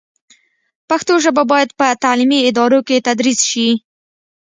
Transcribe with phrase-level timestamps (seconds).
[0.89, 3.69] پښتو ژبه باید په تعلیمي ادارو کې تدریس شي.